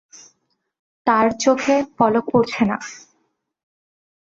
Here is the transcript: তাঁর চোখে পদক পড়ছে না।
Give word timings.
তাঁর 1.07 1.27
চোখে 1.43 1.75
পদক 1.97 2.25
পড়ছে 2.33 2.63
না। 2.65 2.77